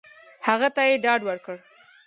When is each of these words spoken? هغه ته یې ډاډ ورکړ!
هغه 0.47 0.67
ته 0.75 0.81
یې 0.89 0.95
ډاډ 1.03 1.21
ورکړ! 1.25 1.57